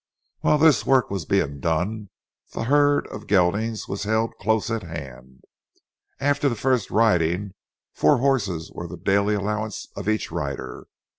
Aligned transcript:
While 0.39 0.57
this 0.57 0.83
work 0.83 1.11
was 1.11 1.25
being 1.25 1.59
done, 1.59 2.09
the 2.53 2.63
herd 2.63 3.05
of 3.09 3.27
geldings 3.27 3.87
was 3.87 4.01
held 4.05 4.33
close 4.41 4.71
at 4.71 4.81
hand. 4.81 5.43
After 6.19 6.49
the 6.49 6.55
first 6.55 6.89
riding, 6.89 7.53
four 7.93 8.17
horses 8.17 8.71
were 8.71 8.87
the 8.87 8.97
daily 8.97 9.35
allowance 9.35 9.89
of 9.95 10.09
each 10.09 10.31
rider. 10.31 10.87